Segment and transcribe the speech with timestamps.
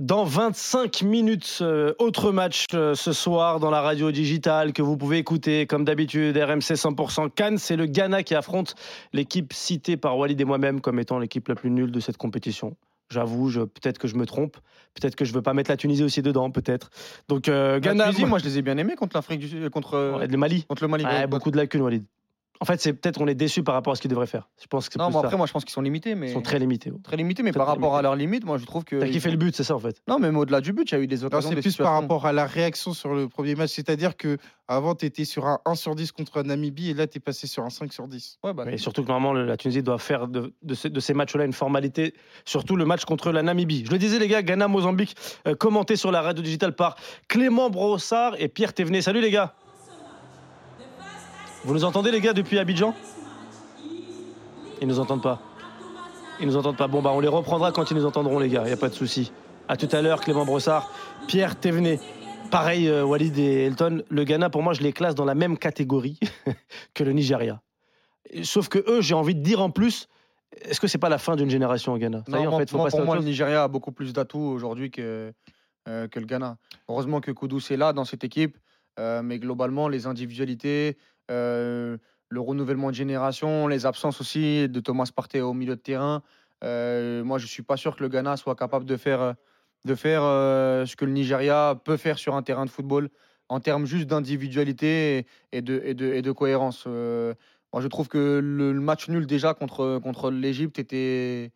[0.00, 1.58] dans 25 minutes.
[1.60, 5.84] Euh, autre match euh, ce soir dans la radio digitale que vous pouvez écouter comme
[5.84, 6.36] d'habitude.
[6.36, 8.74] RMC 100% Cannes, c'est le Ghana qui affronte
[9.12, 12.76] l'équipe citée par Walid et moi-même comme étant l'équipe la plus nulle de cette compétition.
[13.10, 14.56] J'avoue, peut-être que je me trompe.
[14.94, 16.90] Peut-être que je veux pas mettre la Tunisie aussi dedans, peut-être.
[17.28, 17.80] Donc Ghana.
[17.80, 20.64] La Tunisie, moi, je les ai bien aimés contre l'Afrique du contre le Mali.
[20.64, 21.04] Contre le Mali.
[21.28, 22.04] beaucoup de lacunes, Walid.
[22.62, 24.48] En fait, c'est peut-être on est déçu par rapport à ce qu'ils devraient faire.
[24.60, 26.14] Je pense que non, mais après, moi, je pense qu'ils sont limités.
[26.14, 26.28] Mais...
[26.28, 26.92] Ils sont très limités.
[27.02, 28.96] Très limités, mais par rapport à leurs limites, moi, je trouve que.
[28.96, 30.02] T'as kiffé le but, c'est ça, en fait.
[30.06, 31.50] Non, mais au-delà du but, il y a eu des occasions.
[31.50, 33.70] C'est plus par rapport à la réaction sur le premier match.
[33.70, 34.36] C'est-à-dire que
[34.68, 37.46] avant, tu étais sur un 1 sur 10 contre Namibie et là, tu es passé
[37.46, 38.38] sur un 5 sur 10.
[38.44, 42.14] Ouais, bah, et surtout que normalement, la Tunisie doit faire de, ces, matchs-là une formalité,
[42.44, 43.84] surtout le match contre la Namibie.
[43.86, 45.16] Je le disais, les gars, Ghana-Mozambique,
[45.48, 46.96] euh, commenté sur la radio digitale par
[47.26, 49.02] Clément Brossard et Pierre Thévenet.
[49.02, 49.54] Salut, les gars.
[51.64, 52.94] Vous nous entendez, les gars, depuis Abidjan?
[54.80, 55.40] Ils nous entendent pas.
[56.40, 56.88] Ils nous entendent pas.
[56.88, 58.62] Bon, bah, on les reprendra quand ils nous entendront, les gars.
[58.64, 59.30] Il n'y a pas de souci.
[59.68, 60.90] À tout à l'heure, Clément Brossard,
[61.26, 62.00] Pierre Thévenet.
[62.50, 64.02] Pareil, euh, Walid et Elton.
[64.08, 66.18] Le Ghana, pour moi, je les classe dans la même catégorie
[66.94, 67.60] que le Nigeria.
[68.42, 70.08] Sauf que eux, j'ai envie de dire en plus,
[70.62, 72.24] est-ce que c'est pas la fin d'une génération au Ghana?
[72.26, 75.32] Non, en fait, faut Pour moi, le Nigeria a beaucoup plus d'atouts aujourd'hui que,
[75.88, 76.56] euh, que le Ghana.
[76.88, 78.56] Heureusement que Koudous est là dans cette équipe,
[78.98, 80.96] euh, mais globalement, les individualités,
[81.30, 86.22] le renouvellement de génération, les absences aussi de Thomas Partey au milieu de terrain.
[86.62, 89.34] Euh, moi, je ne suis pas sûr que le Ghana soit capable de faire,
[89.84, 93.10] de faire euh, ce que le Nigeria peut faire sur un terrain de football
[93.48, 96.84] en termes juste d'individualité et de, et, de, et de cohérence.
[96.86, 97.34] Euh,
[97.72, 101.50] moi, je trouve que le, match nul déjà contre, contre l'Égypte était,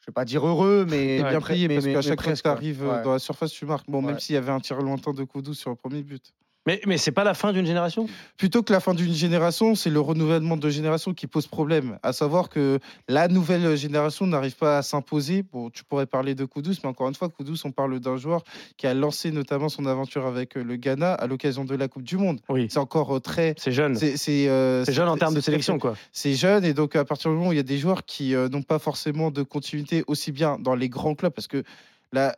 [0.00, 1.66] je vais pas dire heureux, mais bien pris.
[1.68, 3.88] parce qu'à chaque fois que tu arrives dans la surface, tu marques.
[3.88, 6.34] Bon, même s'il y avait un tir lointain de Koudou sur le premier but.
[6.66, 8.06] Mais, mais c'est pas la fin d'une génération?
[8.38, 11.98] Plutôt que la fin d'une génération, c'est le renouvellement de génération qui pose problème.
[12.02, 15.44] À savoir que la nouvelle génération n'arrive pas à s'imposer.
[15.52, 18.44] Bon, tu pourrais parler de Koudous, mais encore une fois, Koudous, on parle d'un joueur
[18.76, 22.02] qui a lancé notamment son aventure avec euh, le Ghana à l'occasion de la Coupe
[22.02, 22.40] du Monde.
[22.48, 22.66] Oui.
[22.70, 23.54] C'est encore euh, très.
[23.58, 23.94] C'est jeune.
[23.94, 25.94] C'est euh, jeune en termes de sélection, quoi.
[26.12, 28.34] C'est jeune, et donc à partir du moment où il y a des joueurs qui
[28.34, 31.62] n'ont pas forcément de continuité aussi bien dans les grands clubs, parce que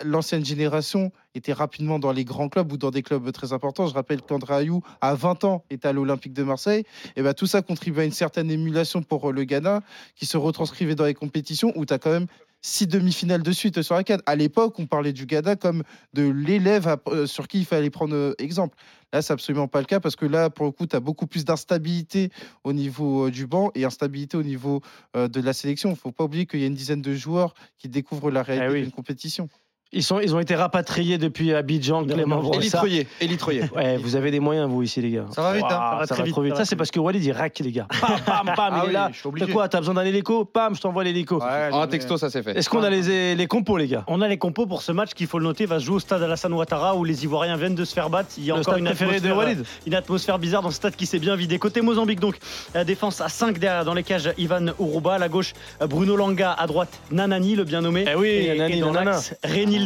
[0.05, 3.87] l'ancienne génération était rapidement dans les grands clubs ou dans des clubs très importants.
[3.87, 6.85] Je rappelle qu'André Ayou, à 20 ans, est à l'Olympique de Marseille.
[7.17, 9.83] Et ben, tout ça contribue à une certaine émulation pour euh, le Ghana,
[10.15, 12.27] qui se retranscrivait dans les compétitions où tu as quand même
[12.63, 14.23] six demi-finales de suite sur la canne.
[14.27, 15.83] À l'époque, on parlait du Ghana comme
[16.15, 18.77] de l'élève euh, sur qui il fallait prendre euh, exemple.
[19.13, 21.27] Là, c'est absolument pas le cas parce que là, pour le coup, tu as beaucoup
[21.27, 22.31] plus d'instabilité
[22.65, 24.83] au niveau du banc et instabilité au niveau
[25.15, 25.91] de la sélection.
[25.91, 28.43] Il ne faut pas oublier qu'il y a une dizaine de joueurs qui découvrent la
[28.43, 29.49] réalité eh d'une compétition.
[29.97, 33.09] Ils, sont, ils ont été rapatriés depuis Abidjan, Clément Élitroyé.
[33.19, 33.63] Élitroyé.
[33.75, 35.25] Ouais, vous avez des moyens, vous, ici, les gars.
[35.31, 35.69] Ça va vite, hein.
[35.69, 36.33] ça va très vite.
[36.33, 36.55] Trop vite.
[36.55, 37.87] Ça, c'est parce que Walid, il rack, les gars.
[37.99, 39.11] Pam, pam, pam, ah il est là.
[39.39, 41.41] T'as quoi T'as besoin d'un hélico Pam, je t'envoie l'hélico.
[41.41, 42.57] Ouais, un texto, ça c'est fait.
[42.57, 45.15] Est-ce qu'on a les, les compos, les gars On a les compos pour ce match
[45.15, 45.65] qu'il faut le noter.
[45.65, 48.31] Va jouer au stade Alassane Ouattara où les Ivoiriens viennent de se faire battre.
[48.37, 49.65] Il y a encore une atmosphère, Walid.
[49.87, 51.59] une atmosphère bizarre dans ce stade qui s'est bien vidé.
[51.59, 52.37] Côté Mozambique, donc,
[52.75, 54.31] la défense à 5 derrière dans les cages.
[54.37, 55.15] Ivan Uruba.
[55.15, 55.55] À la gauche,
[55.89, 56.53] Bruno Langa.
[56.53, 58.05] À droite, Nanani, le bien nommé.
[58.07, 58.83] Eh oui, Nanani,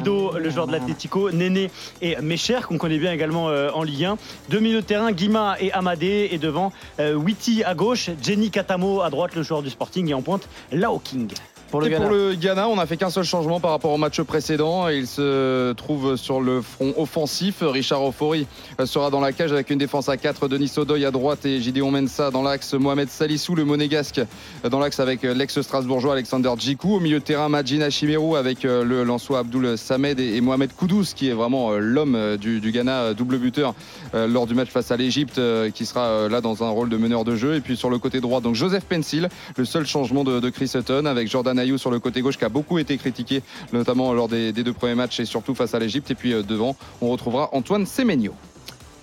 [0.00, 4.06] Renildo, le joueur de l'Atlético, Néné et Mécher, qu'on connaît bien également euh, en Ligue
[4.06, 4.16] 1.
[4.48, 6.30] Deux milieux de terrain, Guima et Amadé.
[6.32, 10.08] Et devant, euh, Witty à gauche, Jenny Katamo à droite, le joueur du Sporting.
[10.08, 11.28] Et en pointe, Lao King.
[11.70, 12.04] Pour le, Ghana.
[12.04, 14.88] pour le Ghana, on n'a fait qu'un seul changement par rapport au match précédent.
[14.88, 17.62] Il se trouve sur le front offensif.
[17.62, 18.46] Richard Ofori
[18.84, 20.48] sera dans la cage avec une défense à 4.
[20.48, 22.74] Denis Sodoy à droite et Gideon Mensa dans l'axe.
[22.74, 24.20] Mohamed Salissou, le monégasque,
[24.68, 26.96] dans l'axe avec l'ex-strasbourgeois Alexander Djikou.
[26.96, 31.06] Au milieu de terrain, Majina Chimerou avec euh, le Lançois Abdul Samed et Mohamed Koudous,
[31.14, 33.74] qui est vraiment euh, l'homme euh, du, Ghana, double buteur
[34.12, 35.40] lors du match face à l'Égypte,
[35.74, 37.54] qui sera là dans un rôle de meneur de jeu.
[37.54, 40.72] Et puis sur le côté droit, donc Joseph Pencil, le seul changement de, de Chris
[40.74, 44.52] Hutton avec Jordan sur le côté gauche qui a beaucoup été critiqué, notamment lors des,
[44.52, 46.10] deux premiers matchs et surtout face à l'Egypte.
[46.10, 48.34] Et puis euh, devant, on retrouvera Antoine Semenyo.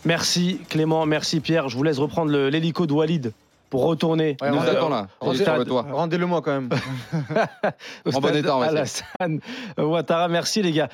[0.05, 1.69] Merci Clément, merci Pierre.
[1.69, 3.33] Je vous laisse reprendre l'hélico de Walid
[3.69, 4.37] pour retourner.
[4.41, 5.07] Ouais, là.
[5.19, 6.69] Rendez-le moi quand même.
[8.13, 9.39] en bon état, Alassane
[9.77, 10.89] Ouattara, merci les gars.